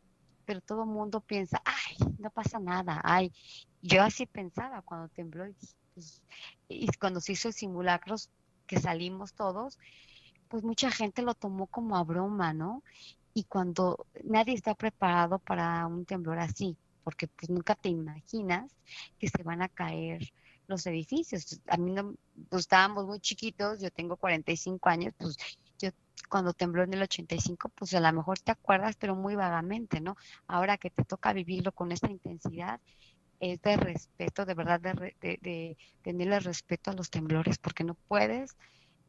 pero 0.46 0.60
todo 0.62 0.84
el 0.84 0.90
mundo 0.90 1.22
piensa, 1.22 1.62
ay, 1.66 1.98
no 2.18 2.32
pasa 2.32 2.60
nada, 2.60 3.00
ay, 3.04 3.32
yo 3.82 4.02
así 4.02 4.26
pensaba 4.26 4.82
cuando 4.82 5.08
tembló 5.10 5.48
y, 5.48 5.56
pues, 5.94 6.24
y 6.68 6.88
cuando 7.00 7.22
se 7.22 7.34
hizo 7.34 7.52
simulacros 7.52 8.30
que 8.74 8.82
salimos 8.82 9.34
todos, 9.34 9.78
pues 10.48 10.64
mucha 10.64 10.90
gente 10.90 11.22
lo 11.22 11.36
tomó 11.36 11.68
como 11.68 11.96
a 11.96 12.04
broma, 12.04 12.54
¿no? 12.54 12.84
Y 13.34 13.44
cuando 13.44 14.08
nadie 14.24 14.56
está 14.56 14.74
preparado 14.74 15.40
para 15.40 15.86
un 15.86 16.06
temblor 16.06 16.40
así, 16.40 16.76
porque 17.04 17.28
pues 17.28 17.50
nunca 17.50 17.76
te 17.76 17.90
imaginas 17.90 18.72
que 19.20 19.30
se 19.30 19.44
van 19.44 19.62
a 19.62 19.70
caer 19.70 20.34
los 20.68 20.86
edificios. 20.88 21.60
A 21.68 21.78
mí 21.78 21.92
no, 21.92 22.16
pues 22.50 22.62
estábamos 22.62 23.06
muy 23.06 23.20
chiquitos, 23.20 23.80
yo 23.80 23.92
tengo 23.92 24.18
45 24.18 24.90
años, 24.90 25.14
pues 25.18 25.38
yo 25.80 25.90
cuando 26.30 26.54
tembló 26.54 26.84
en 26.84 26.94
el 26.94 27.04
85, 27.04 27.70
pues 27.76 27.94
a 27.94 28.00
lo 28.00 28.12
mejor 28.12 28.40
te 28.40 28.52
acuerdas, 28.52 28.96
pero 28.98 29.16
muy 29.16 29.36
vagamente, 29.36 30.02
¿no? 30.02 30.16
Ahora 30.48 30.78
que 30.78 30.90
te 30.90 31.04
toca 31.04 31.34
vivirlo 31.34 31.72
con 31.74 31.92
esta 31.92 32.10
intensidad, 32.10 32.80
es 33.52 33.62
de 33.62 33.76
respeto, 33.76 34.46
de 34.46 34.54
verdad, 34.54 34.80
de, 34.80 35.78
tenerle 36.02 36.40
respeto 36.40 36.92
a 36.92 36.94
los 36.94 37.10
temblores, 37.10 37.58
porque 37.58 37.84
no 37.84 37.96
puedes 37.96 38.56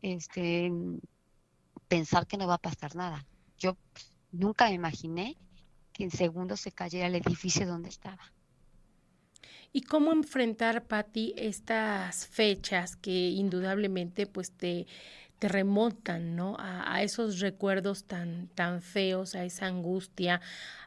este, 0.03 0.73
pensar 1.87 2.26
que 2.26 2.37
no 2.37 2.49
va 2.49 2.55
a 2.55 2.59
pasar 2.59 2.97
nada. 2.97 3.25
Yo 3.59 3.76
nunca 4.33 4.67
me 4.67 4.75
imaginé 4.75 5.37
que 5.93 6.03
en 6.03 6.11
segundos 6.11 6.61
se 6.61 6.73
cayera 6.73 7.07
el 7.07 7.14
edificio 7.14 7.64
donde 7.64 7.91
estaba. 7.91 8.33
¿Y 9.73 9.83
cómo 9.83 10.12
enfrentar, 10.12 10.85
Patti, 10.85 11.35
estas 11.37 12.26
fechas 12.26 12.97
que 12.97 13.31
indudablemente 13.31 14.26
pues 14.26 14.50
te, 14.50 14.88
te 15.38 15.47
remontan, 15.47 16.35
¿no? 16.35 16.57
A, 16.59 17.03
esos 17.05 17.38
recuerdos 17.38 18.05
tan, 18.05 18.49
tan 18.49 18.83
feos, 18.83 19.37
a 19.37 19.45
esa 19.45 19.67
angustia, 19.67 20.41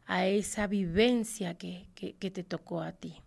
a 0.05 0.25
esa 0.25 0.67
vivencia 0.67 1.57
que, 1.57 1.87
que 1.95 2.31
te 2.31 2.43
tocó 2.43 2.81
a 2.81 2.91
ti. 2.91 3.21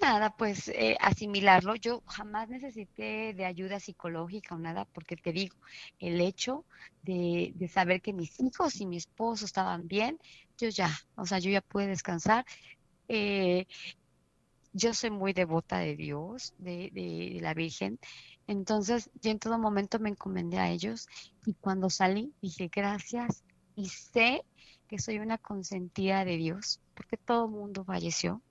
Nada, 0.00 0.30
pues 0.36 0.68
eh, 0.68 0.96
asimilarlo. 1.00 1.74
Yo 1.76 2.02
jamás 2.06 2.48
necesité 2.48 3.34
de 3.34 3.44
ayuda 3.44 3.80
psicológica 3.80 4.54
o 4.54 4.58
nada, 4.58 4.84
porque 4.84 5.16
te 5.16 5.32
digo, 5.32 5.56
el 5.98 6.20
hecho 6.20 6.64
de, 7.02 7.54
saber 7.72 8.02
que 8.02 8.12
mis 8.12 8.38
hijos 8.40 8.80
y 8.80 8.86
mi 8.86 8.96
esposo 8.96 9.44
estaban 9.44 9.88
bien, 9.88 10.18
yo 10.58 10.68
ya, 10.68 10.90
o 11.16 11.24
sea, 11.26 11.38
yo 11.38 11.50
ya 11.50 11.60
pude 11.60 11.86
descansar. 11.86 12.44
Eh, 13.08 13.66
yo 14.72 14.92
soy 14.92 15.10
muy 15.10 15.32
devota 15.32 15.78
de 15.78 15.96
Dios, 15.96 16.54
de, 16.58 16.90
de, 16.92 17.38
la 17.40 17.54
Virgen, 17.54 17.98
entonces 18.46 19.10
yo 19.22 19.30
en 19.30 19.38
todo 19.38 19.58
momento 19.58 19.98
me 19.98 20.10
encomendé 20.10 20.58
a 20.58 20.70
ellos 20.70 21.08
y 21.46 21.54
cuando 21.54 21.88
salí 21.88 22.32
dije 22.42 22.68
gracias 22.70 23.42
y 23.74 23.88
sé 23.88 24.44
que 24.86 24.98
soy 24.98 25.18
una 25.18 25.38
consentida 25.38 26.24
de 26.24 26.36
Dios, 26.36 26.80
porque 26.94 27.16
todo 27.16 27.46
el 27.46 27.52
mundo 27.52 27.84
falleció. 27.84 28.42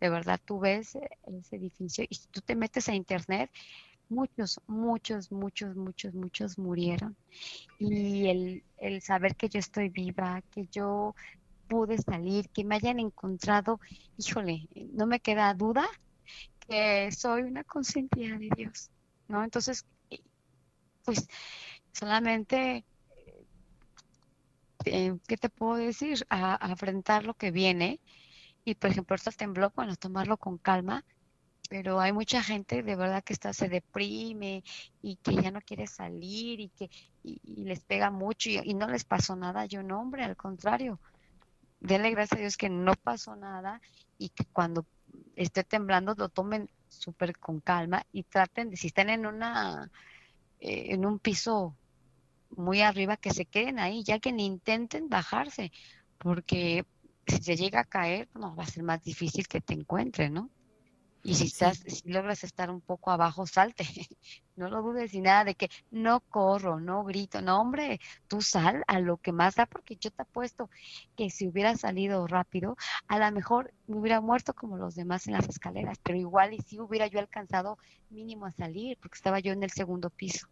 De 0.00 0.08
verdad, 0.08 0.40
tú 0.44 0.58
ves 0.58 0.96
ese 1.26 1.56
edificio 1.56 2.04
y 2.08 2.18
tú 2.30 2.40
te 2.40 2.56
metes 2.56 2.88
a 2.88 2.94
internet, 2.94 3.50
muchos, 4.08 4.60
muchos, 4.66 5.32
muchos, 5.32 5.76
muchos, 5.76 6.14
muchos 6.14 6.58
murieron. 6.58 7.16
Y 7.78 8.26
el, 8.26 8.64
el 8.78 9.02
saber 9.02 9.36
que 9.36 9.48
yo 9.48 9.58
estoy 9.58 9.88
viva, 9.88 10.42
que 10.50 10.66
yo 10.66 11.14
pude 11.68 11.98
salir, 11.98 12.48
que 12.50 12.64
me 12.64 12.76
hayan 12.76 13.00
encontrado, 13.00 13.80
híjole, 14.18 14.68
no 14.92 15.06
me 15.06 15.20
queda 15.20 15.54
duda 15.54 15.86
que 16.68 17.10
soy 17.12 17.42
una 17.42 17.64
consentida 17.64 18.36
de 18.38 18.50
Dios, 18.56 18.90
¿no? 19.28 19.42
Entonces, 19.42 19.84
pues 21.04 21.26
solamente 21.92 22.84
eh, 24.86 25.16
¿qué 25.26 25.36
te 25.36 25.48
puedo 25.48 25.76
decir? 25.76 26.26
A, 26.30 26.74
lo 27.22 27.34
que 27.34 27.50
viene. 27.50 28.00
Y 28.64 28.74
por 28.74 28.90
ejemplo, 28.90 29.14
ahorita 29.14 29.32
tembló, 29.32 29.72
bueno, 29.74 29.96
tomarlo 29.96 30.36
con 30.36 30.58
calma, 30.58 31.04
pero 31.68 32.00
hay 32.00 32.12
mucha 32.12 32.42
gente 32.42 32.82
de 32.82 32.96
verdad 32.96 33.24
que 33.24 33.32
está, 33.32 33.52
se 33.52 33.68
deprime 33.68 34.62
y 35.02 35.16
que 35.16 35.34
ya 35.34 35.50
no 35.50 35.60
quiere 35.60 35.86
salir 35.86 36.60
y 36.60 36.68
que 36.68 36.90
y, 37.24 37.40
les 37.64 37.80
pega 37.80 38.10
mucho 38.10 38.50
y, 38.50 38.60
y, 38.64 38.74
no 38.74 38.88
les 38.88 39.04
pasó 39.04 39.36
nada. 39.36 39.66
Yo 39.66 39.82
no, 39.82 40.00
hombre, 40.00 40.24
al 40.24 40.36
contrario. 40.36 41.00
Denle 41.80 42.10
gracias 42.10 42.38
a 42.38 42.40
Dios 42.40 42.56
que 42.56 42.68
no 42.68 42.94
pasó 42.94 43.34
nada 43.34 43.80
y 44.18 44.28
que 44.28 44.44
cuando 44.44 44.86
esté 45.34 45.64
temblando 45.64 46.14
lo 46.16 46.28
tomen 46.28 46.70
súper 46.88 47.36
con 47.38 47.60
calma 47.60 48.06
y 48.12 48.22
traten 48.22 48.70
de, 48.70 48.76
si 48.76 48.88
están 48.88 49.10
en 49.10 49.26
una, 49.26 49.90
eh, 50.60 50.86
en 50.90 51.04
un 51.04 51.18
piso 51.18 51.74
muy 52.56 52.82
arriba 52.82 53.16
que 53.16 53.32
se 53.32 53.46
queden 53.46 53.78
ahí, 53.78 54.04
ya 54.04 54.18
que 54.18 54.32
ni 54.32 54.46
intenten 54.46 55.08
bajarse, 55.08 55.72
porque 56.18 56.84
si 57.26 57.42
se 57.42 57.56
llega 57.56 57.80
a 57.80 57.84
caer, 57.84 58.28
no, 58.34 58.54
va 58.56 58.64
a 58.64 58.66
ser 58.66 58.82
más 58.82 59.02
difícil 59.02 59.46
que 59.48 59.60
te 59.60 59.74
encuentren, 59.74 60.34
¿no? 60.34 60.50
Y 61.24 61.36
si 61.36 61.46
estás, 61.46 61.78
si 61.86 62.08
logras 62.08 62.42
estar 62.42 62.68
un 62.68 62.80
poco 62.80 63.10
abajo, 63.10 63.46
salte. 63.46 63.84
No 64.54 64.68
lo 64.68 64.82
dudes 64.82 65.14
ni 65.14 65.22
nada 65.22 65.44
de 65.44 65.54
que 65.54 65.70
no 65.90 66.20
corro, 66.20 66.78
no 66.78 67.04
grito. 67.04 67.40
No, 67.40 67.58
hombre, 67.58 68.00
tú 68.28 68.42
sal 68.42 68.84
a 68.86 69.00
lo 69.00 69.16
que 69.16 69.32
más 69.32 69.54
da, 69.54 69.64
porque 69.64 69.96
yo 69.96 70.10
te 70.10 70.22
apuesto 70.22 70.68
que 71.16 71.30
si 71.30 71.48
hubiera 71.48 71.74
salido 71.74 72.26
rápido, 72.26 72.76
a 73.08 73.18
lo 73.18 73.32
mejor 73.32 73.72
me 73.86 73.96
hubiera 73.96 74.20
muerto 74.20 74.52
como 74.52 74.76
los 74.76 74.94
demás 74.94 75.26
en 75.26 75.32
las 75.32 75.48
escaleras, 75.48 75.98
pero 76.02 76.18
igual 76.18 76.52
y 76.52 76.60
si 76.60 76.78
hubiera 76.78 77.06
yo 77.06 77.18
alcanzado 77.18 77.78
mínimo 78.10 78.44
a 78.44 78.52
salir, 78.52 78.98
porque 79.00 79.16
estaba 79.16 79.40
yo 79.40 79.54
en 79.54 79.62
el 79.62 79.70
segundo 79.70 80.10
piso. 80.10 80.48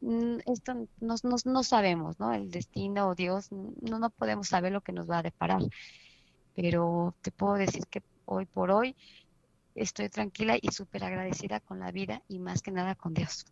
Mm, 0.00 0.38
esto 0.46 0.88
no, 1.00 1.62
sabemos, 1.62 2.18
¿no? 2.20 2.32
El 2.32 2.50
destino 2.50 3.08
o 3.08 3.14
Dios, 3.14 3.50
no, 3.50 3.98
no 3.98 4.10
podemos 4.10 4.48
saber 4.48 4.72
lo 4.72 4.80
que 4.80 4.92
nos 4.92 5.08
va 5.10 5.18
a 5.18 5.22
deparar. 5.22 5.62
Pero 6.54 7.14
te 7.22 7.30
puedo 7.30 7.54
decir 7.54 7.86
que 7.88 8.02
hoy 8.24 8.46
por 8.46 8.70
hoy 8.70 8.96
estoy 9.74 10.08
tranquila 10.08 10.56
y 10.60 10.68
súper 10.72 11.04
agradecida 11.04 11.60
con 11.60 11.78
la 11.80 11.92
vida 11.92 12.22
y 12.28 12.38
más 12.38 12.62
que 12.62 12.70
nada 12.70 12.94
con 12.94 13.14
Dios. 13.14 13.46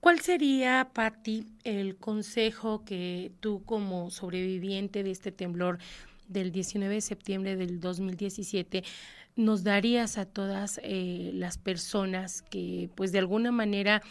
¿Cuál 0.00 0.20
sería, 0.20 0.90
Patti, 0.92 1.46
el 1.64 1.96
consejo 1.96 2.84
que 2.84 3.32
tú 3.40 3.64
como 3.64 4.10
sobreviviente 4.10 5.02
de 5.02 5.10
este 5.10 5.32
temblor 5.32 5.78
del 6.28 6.52
19 6.52 6.94
de 6.94 7.00
septiembre 7.00 7.56
del 7.56 7.80
2017 7.80 8.84
nos 9.36 9.64
darías 9.64 10.18
a 10.18 10.26
todas 10.26 10.78
eh, 10.82 11.30
las 11.34 11.58
personas 11.58 12.42
que 12.42 12.90
pues 12.94 13.12
de 13.12 13.18
alguna 13.18 13.50
manera 13.50 14.02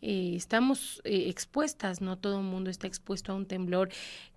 eh, 0.00 0.34
estamos 0.36 1.00
eh, 1.04 1.28
expuestas, 1.28 2.00
no 2.00 2.18
todo 2.18 2.38
el 2.38 2.44
mundo 2.44 2.70
está 2.70 2.86
expuesto 2.86 3.32
a 3.32 3.36
un 3.36 3.46
temblor. 3.46 3.90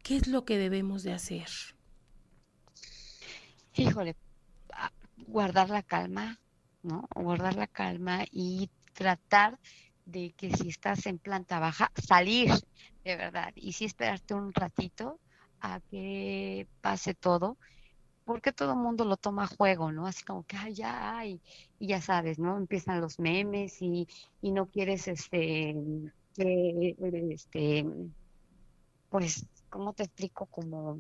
¿Qué 0.04 0.16
es 0.16 0.28
lo 0.28 0.46
que 0.46 0.58
debemos 0.58 1.04
de 1.04 1.14
hacer? 1.14 1.48
Híjole, 3.76 4.16
guardar 5.28 5.70
la 5.70 5.84
calma, 5.84 6.40
¿no? 6.84 7.08
Guardar 7.16 7.56
la 7.56 7.68
calma 7.68 8.26
y 8.32 8.70
tratar 8.94 9.60
de 10.06 10.34
que 10.36 10.56
si 10.56 10.70
estás 10.70 11.06
en 11.06 11.20
planta 11.20 11.60
baja, 11.60 11.92
salir 11.96 12.52
de 13.04 13.16
verdad 13.16 13.54
y 13.56 13.74
sí 13.74 13.86
esperarte 13.86 14.34
un 14.34 14.54
ratito 14.54 15.20
a 15.62 15.80
que 15.80 16.68
pase 16.82 17.14
todo, 17.14 17.58
porque 18.26 18.52
todo 18.52 18.72
el 18.72 18.80
mundo 18.80 19.06
lo 19.06 19.18
toma 19.18 19.44
a 19.44 19.48
juego, 19.48 19.92
¿no? 19.92 20.08
Así 20.08 20.24
como 20.24 20.44
que, 20.44 20.58
ay, 20.58 20.74
ya, 20.74 21.18
ay, 21.18 21.42
y 21.80 21.88
ya 21.88 22.02
sabes, 22.02 22.40
¿no? 22.40 22.58
Empiezan 22.58 23.02
los 23.02 23.20
memes 23.20 23.82
y, 23.82 24.08
y 24.42 24.52
no 24.52 24.68
quieres, 24.68 25.08
este, 25.08 25.76
este, 26.38 27.86
pues, 29.10 29.46
¿cómo 29.70 29.94
te 29.94 30.04
explico? 30.04 30.46
Como, 30.46 31.00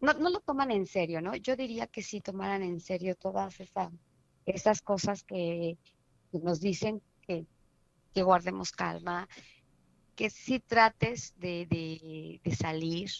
no, 0.00 0.12
no 0.14 0.30
lo 0.30 0.40
toman 0.40 0.70
en 0.70 0.86
serio, 0.86 1.20
¿no? 1.20 1.36
Yo 1.36 1.56
diría 1.56 1.86
que 1.86 2.02
sí 2.02 2.20
tomaran 2.20 2.62
en 2.62 2.80
serio 2.80 3.14
todas 3.14 3.60
esas, 3.60 3.92
esas 4.46 4.82
cosas 4.82 5.22
que, 5.22 5.76
nos 6.32 6.60
dicen 6.60 7.02
que, 7.22 7.46
que 8.14 8.22
guardemos 8.22 8.72
calma, 8.72 9.28
que 10.14 10.30
sí 10.30 10.60
trates 10.60 11.34
de, 11.38 11.66
de, 12.42 12.54
salir, 12.54 13.10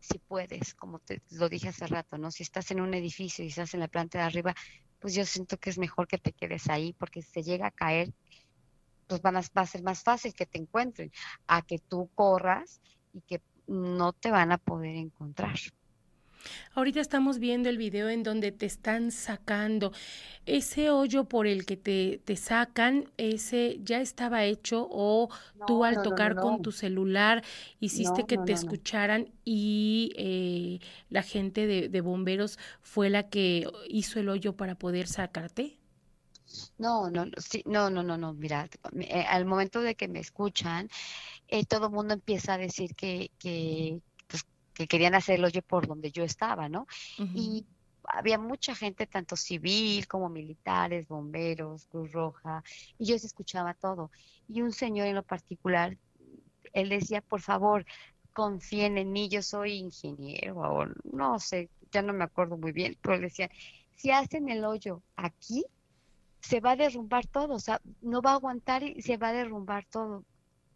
si 0.00 0.18
puedes, 0.18 0.74
como 0.74 0.98
te 0.98 1.22
lo 1.30 1.48
dije 1.48 1.68
hace 1.68 1.86
rato, 1.86 2.18
¿no? 2.18 2.30
Si 2.30 2.42
estás 2.42 2.70
en 2.70 2.80
un 2.80 2.94
edificio 2.94 3.44
y 3.44 3.48
estás 3.48 3.74
en 3.74 3.80
la 3.80 3.88
planta 3.88 4.18
de 4.18 4.24
arriba, 4.24 4.54
pues 4.98 5.14
yo 5.14 5.24
siento 5.24 5.58
que 5.58 5.70
es 5.70 5.78
mejor 5.78 6.08
que 6.08 6.18
te 6.18 6.32
quedes 6.32 6.68
ahí, 6.68 6.94
porque 6.98 7.22
si 7.22 7.30
se 7.30 7.42
llega 7.42 7.68
a 7.68 7.70
caer, 7.70 8.12
pues 9.06 9.22
van 9.22 9.36
a, 9.36 9.40
va 9.56 9.62
a 9.62 9.66
ser 9.66 9.82
más 9.82 10.02
fácil 10.02 10.34
que 10.34 10.46
te 10.46 10.58
encuentren, 10.58 11.10
a 11.46 11.62
que 11.62 11.78
tú 11.78 12.10
corras 12.14 12.80
y 13.12 13.20
que 13.22 13.42
no 13.66 14.12
te 14.12 14.30
van 14.30 14.52
a 14.52 14.58
poder 14.58 14.96
encontrar. 14.96 15.58
Ahorita 16.74 17.00
estamos 17.00 17.38
viendo 17.38 17.68
el 17.68 17.78
video 17.78 18.08
en 18.08 18.22
donde 18.22 18.52
te 18.52 18.66
están 18.66 19.10
sacando. 19.10 19.92
Ese 20.46 20.90
hoyo 20.90 21.24
por 21.24 21.46
el 21.46 21.66
que 21.66 21.76
te, 21.76 22.20
te 22.24 22.36
sacan, 22.36 23.10
ese 23.16 23.78
ya 23.82 24.00
estaba 24.00 24.44
hecho 24.44 24.88
o 24.90 25.28
No, 25.54 25.66
tú 25.66 25.84
al 25.84 25.94
no, 25.94 26.00
no, 26.00 26.04
no, 26.04 26.10
tocar 26.10 26.36
con 26.36 26.62
tu 26.62 26.72
celular 26.72 27.44
hiciste 27.78 28.24
que 28.26 28.38
te 28.38 28.52
escucharan 28.52 29.30
y 29.44 30.12
eh, 30.16 30.86
la 31.08 31.22
gente 31.22 31.66
de, 31.66 31.88
de 31.88 32.00
bomberos 32.00 32.58
fue 32.80 33.10
la 33.10 33.28
que 33.28 33.68
hizo 33.88 34.18
el 34.18 34.28
hoyo 34.28 34.56
para 34.56 34.74
poder 34.74 35.06
sacarte. 35.06 35.80
No, 36.78 37.10
no, 37.10 37.26
no, 37.26 37.32
sí, 37.38 37.62
no, 37.66 37.90
no, 37.90 38.02
no, 38.02 38.16
no, 38.16 38.32
mira, 38.34 38.68
eh, 38.98 39.24
al 39.28 39.44
momento 39.44 39.80
de 39.82 39.94
que 39.94 40.08
me 40.08 40.18
escuchan, 40.20 40.88
eh, 41.48 41.64
todo 41.64 41.86
el 41.86 41.92
mundo 41.92 42.14
empieza 42.14 42.54
a 42.54 42.58
decir 42.58 42.94
que, 42.94 43.30
que, 43.38 44.00
que 44.80 44.88
querían 44.88 45.14
hacer 45.14 45.38
el 45.38 45.44
hoyo 45.44 45.60
por 45.60 45.86
donde 45.86 46.10
yo 46.10 46.24
estaba, 46.24 46.70
¿no? 46.70 46.86
Y 47.34 47.66
había 48.04 48.38
mucha 48.38 48.74
gente, 48.74 49.06
tanto 49.06 49.36
civil 49.36 50.08
como 50.08 50.30
militares, 50.30 51.06
bomberos, 51.06 51.84
Cruz 51.84 52.10
Roja, 52.12 52.64
y 52.98 53.04
yo 53.04 53.18
se 53.18 53.26
escuchaba 53.26 53.74
todo. 53.74 54.10
Y 54.48 54.62
un 54.62 54.72
señor 54.72 55.06
en 55.06 55.16
lo 55.16 55.22
particular, 55.22 55.98
él 56.72 56.88
decía, 56.88 57.20
por 57.20 57.42
favor, 57.42 57.84
confíen 58.32 58.96
en 58.96 59.12
mí, 59.12 59.28
yo 59.28 59.42
soy 59.42 59.74
ingeniero, 59.74 60.56
o 60.60 60.86
no 61.12 61.38
sé, 61.38 61.68
ya 61.92 62.00
no 62.00 62.14
me 62.14 62.24
acuerdo 62.24 62.56
muy 62.56 62.72
bien, 62.72 62.96
pero 63.02 63.16
él 63.16 63.20
decía, 63.20 63.50
si 63.96 64.10
hacen 64.10 64.48
el 64.48 64.64
hoyo 64.64 65.02
aquí, 65.16 65.62
se 66.40 66.60
va 66.60 66.70
a 66.70 66.76
derrumbar 66.76 67.26
todo, 67.26 67.52
o 67.54 67.60
sea, 67.60 67.82
no 68.00 68.22
va 68.22 68.30
a 68.30 68.34
aguantar 68.36 68.82
y 68.82 69.02
se 69.02 69.18
va 69.18 69.28
a 69.28 69.34
derrumbar 69.34 69.84
todo. 69.90 70.24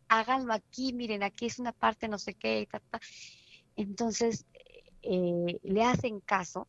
Háganlo 0.09 0.52
aquí, 0.52 0.92
miren, 0.92 1.22
aquí 1.22 1.46
es 1.46 1.59
una 1.59 1.72
parte 1.72 2.07
no 2.07 2.18
sé 2.18 2.35
qué, 2.35 2.61
y 2.61 2.66
ta, 2.66 2.81
ta. 2.81 3.00
Entonces, 3.76 4.46
eh, 5.02 5.58
le 5.62 5.84
hacen 5.84 6.20
caso 6.20 6.68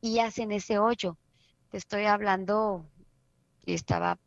y 0.00 0.18
hacen 0.20 0.52
ese 0.52 0.78
hoyo. 0.78 1.18
Te 1.70 1.78
estoy 1.78 2.04
hablando, 2.06 2.90
y 3.66 3.74
estaba 3.74 4.18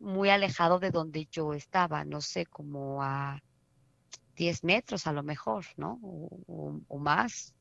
muy 0.00 0.30
alejado 0.30 0.78
de 0.80 0.90
donde 0.92 1.26
yo 1.30 1.54
estaba, 1.54 2.04
no 2.04 2.20
sé, 2.22 2.46
como 2.46 3.02
a 3.02 3.40
10 4.36 4.64
metros 4.64 5.06
a 5.08 5.12
lo 5.12 5.22
mejor, 5.24 5.66
¿no? 5.76 6.00
O, 6.02 6.98
más. 7.00 7.54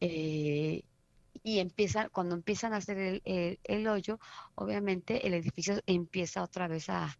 Eh, 0.00 0.82
y 1.42 1.58
empiezan, 1.60 2.08
cuando 2.10 2.34
empiezan 2.36 2.74
a 2.74 2.78
hacer 2.78 2.98
el, 2.98 3.60
el- 3.64 3.88
hoyo, 3.88 4.18
obviamente 4.56 5.26
el 5.26 5.34
edificio 5.34 5.80
empieza 5.86 6.42
otra 6.44 6.68
vez 6.68 6.88
a, 6.90 7.14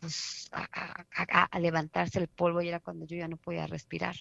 pues, 0.00 0.48
a 0.52 1.60
levantarse 1.60 2.18
el 2.20 2.28
polvo 2.28 2.62
y 2.62 2.68
era 2.68 2.80
cuando 2.80 3.06
yo 3.06 3.16
ya 3.18 3.28
no 3.28 3.36
podía 3.38 3.66
respirar. 3.66 4.16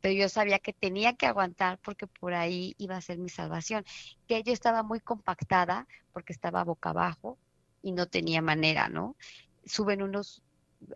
Pero 0.00 0.14
yo 0.14 0.28
sabía 0.28 0.58
que 0.58 0.72
tenía 0.72 1.14
que 1.14 1.26
aguantar 1.26 1.78
porque 1.78 2.06
por 2.06 2.34
ahí 2.34 2.74
iba 2.78 2.96
a 2.96 3.00
ser 3.00 3.18
mi 3.18 3.28
salvación. 3.28 3.84
Que 4.26 4.42
yo 4.42 4.52
estaba 4.52 4.82
muy 4.82 5.00
compactada 5.00 5.86
porque 6.12 6.32
estaba 6.32 6.64
boca 6.64 6.90
abajo 6.90 7.38
y 7.82 7.92
no 7.92 8.06
tenía 8.06 8.42
manera, 8.42 8.88
¿no? 8.88 9.16
Suben 9.64 10.02
unos 10.02 10.42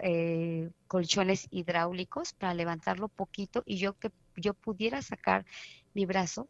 eh, 0.01 0.71
colchones 0.87 1.49
hidráulicos 1.51 2.33
para 2.35 2.55
levantarlo 2.55 3.09
poquito 3.09 3.63
y 3.67 3.79
yo 3.79 3.99
que 3.99 4.11
yo 4.37 4.55
pudiera 4.55 5.03
sacar 5.03 5.45
mi 5.95 6.07
brazo 6.07 6.49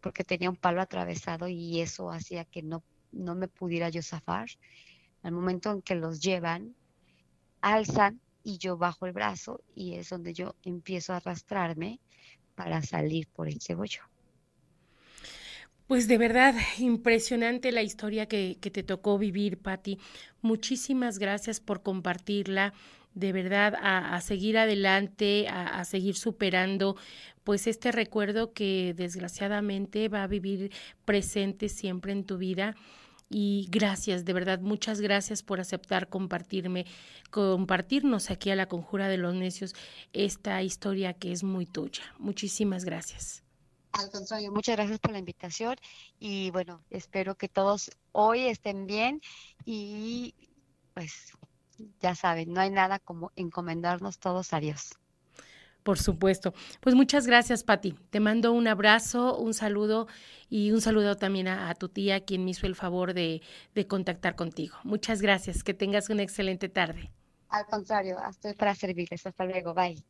porque 0.00 0.24
tenía 0.24 0.50
un 0.50 0.56
palo 0.56 0.80
atravesado 0.80 1.48
y 1.48 1.80
eso 1.80 2.10
hacía 2.10 2.44
que 2.44 2.62
no, 2.62 2.82
no 3.12 3.34
me 3.34 3.48
pudiera 3.48 3.88
yo 3.88 4.02
zafar. 4.02 4.48
Al 5.22 5.32
momento 5.32 5.72
en 5.72 5.82
que 5.82 5.96
los 5.96 6.20
llevan, 6.20 6.76
alzan 7.60 8.20
y 8.46 8.58
yo 8.58 8.76
bajo 8.76 9.06
el 9.06 9.12
brazo 9.12 9.60
y 9.74 9.94
es 9.94 10.08
donde 10.10 10.32
yo 10.32 10.54
empiezo 10.62 11.12
a 11.12 11.16
arrastrarme 11.16 11.98
para 12.54 12.80
salir 12.80 13.26
por 13.26 13.48
ese 13.48 13.74
hoyo. 13.74 14.02
Pues 15.88 16.06
de 16.06 16.16
verdad, 16.16 16.54
impresionante 16.78 17.72
la 17.72 17.82
historia 17.82 18.26
que, 18.26 18.56
que 18.60 18.70
te 18.70 18.84
tocó 18.84 19.18
vivir, 19.18 19.58
Patti. 19.58 19.98
Muchísimas 20.42 21.18
gracias 21.18 21.58
por 21.58 21.82
compartirla. 21.82 22.72
De 23.14 23.32
verdad, 23.32 23.74
a, 23.80 24.14
a 24.14 24.20
seguir 24.20 24.58
adelante, 24.58 25.48
a, 25.48 25.80
a 25.80 25.84
seguir 25.84 26.14
superando, 26.16 26.96
pues 27.42 27.66
este 27.66 27.90
recuerdo 27.90 28.52
que 28.52 28.94
desgraciadamente 28.96 30.08
va 30.08 30.22
a 30.22 30.28
vivir 30.28 30.70
presente 31.04 31.68
siempre 31.68 32.12
en 32.12 32.24
tu 32.24 32.38
vida. 32.38 32.76
Y 33.28 33.66
gracias, 33.70 34.24
de 34.24 34.32
verdad, 34.32 34.60
muchas 34.60 35.00
gracias 35.00 35.42
por 35.42 35.58
aceptar 35.58 36.08
compartirme, 36.08 36.86
compartirnos 37.30 38.30
aquí 38.30 38.50
a 38.50 38.56
la 38.56 38.66
Conjura 38.66 39.08
de 39.08 39.16
los 39.16 39.34
Necios 39.34 39.74
esta 40.12 40.62
historia 40.62 41.12
que 41.14 41.32
es 41.32 41.42
muy 41.42 41.66
tuya. 41.66 42.04
Muchísimas 42.18 42.84
gracias. 42.84 43.42
Al 43.92 44.10
contrario, 44.10 44.52
muchas 44.52 44.76
gracias 44.76 44.98
por 45.00 45.10
la 45.10 45.18
invitación 45.18 45.76
y 46.20 46.50
bueno, 46.50 46.84
espero 46.90 47.34
que 47.34 47.48
todos 47.48 47.90
hoy 48.12 48.42
estén 48.46 48.86
bien 48.86 49.20
y 49.64 50.34
pues 50.94 51.32
ya 52.00 52.14
saben, 52.14 52.52
no 52.52 52.60
hay 52.60 52.70
nada 52.70 52.98
como 52.98 53.32
encomendarnos 53.36 54.18
todos 54.18 54.52
a 54.52 54.60
Dios. 54.60 54.98
Por 55.86 56.00
supuesto. 56.00 56.52
Pues 56.80 56.96
muchas 56.96 57.28
gracias, 57.28 57.62
Pati. 57.62 57.92
Te 58.10 58.18
mando 58.18 58.50
un 58.50 58.66
abrazo, 58.66 59.38
un 59.38 59.54
saludo 59.54 60.08
y 60.50 60.72
un 60.72 60.80
saludo 60.80 61.14
también 61.14 61.46
a, 61.46 61.70
a 61.70 61.76
tu 61.76 61.88
tía, 61.88 62.24
quien 62.24 62.44
me 62.44 62.50
hizo 62.50 62.66
el 62.66 62.74
favor 62.74 63.14
de, 63.14 63.40
de, 63.72 63.86
contactar 63.86 64.34
contigo. 64.34 64.76
Muchas 64.82 65.22
gracias. 65.22 65.62
Que 65.62 65.74
tengas 65.74 66.10
una 66.10 66.24
excelente 66.24 66.68
tarde. 66.68 67.12
Al 67.50 67.66
contrario, 67.66 68.16
estoy 68.28 68.54
para 68.54 68.74
servirles. 68.74 69.24
Hasta 69.24 69.44
luego. 69.44 69.74
Bye. 69.74 70.02